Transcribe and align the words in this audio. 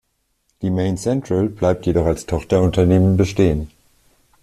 Die 0.63 0.71
Maine 0.71 0.97
Central 0.97 1.47
bleibt 1.49 1.85
jedoch 1.85 2.07
als 2.07 2.25
Tochterunternehmen 2.25 3.17
bestehen. 3.17 3.69